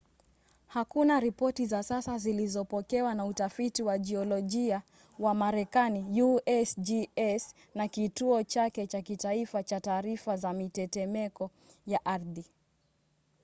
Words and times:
hakuna 0.67 1.19
ripoti 1.19 1.65
za 1.65 1.83
sasa 1.83 2.17
zilizopokewa 2.17 3.15
na 3.15 3.25
utafiti 3.25 3.83
wa 3.83 3.99
jiolojia 3.99 4.81
wa 5.19 5.33
marekani 5.33 6.21
usgs 6.23 7.55
na 7.75 7.87
kituo 7.87 8.43
chake 8.43 8.87
cha 8.87 9.01
kitaifa 9.01 9.63
cha 9.63 9.79
taarifa 9.79 10.37
za 10.37 10.53
mitetemeko 10.53 11.51
ya 11.87 12.05
ardhi 12.05 12.45